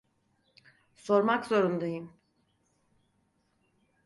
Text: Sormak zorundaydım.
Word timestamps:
Sormak 0.95 1.45
zorundaydım. 1.51 2.13